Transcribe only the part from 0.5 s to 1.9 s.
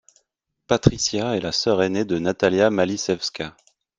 Patrycja est la sœur